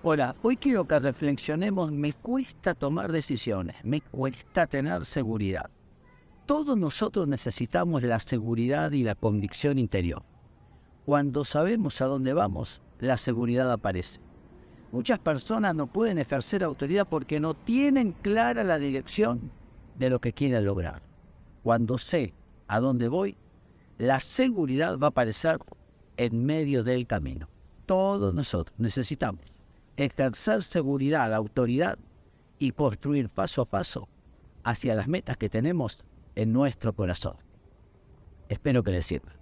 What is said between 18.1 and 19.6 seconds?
clara la dirección